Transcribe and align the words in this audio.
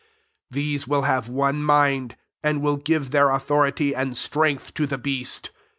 13 0.51 0.63
These 0.63 0.85
vfiil 0.85 1.05
have 1.05 1.29
one 1.29 1.61
mind, 1.63 2.15
and 2.41 2.59
wiii 2.63 2.83
give 2.83 3.11
their 3.11 3.29
authority 3.29 3.93
and 3.93 4.17
strength 4.17 4.73
to 4.73 4.87
the 4.87 4.97
beast. 4.97 5.51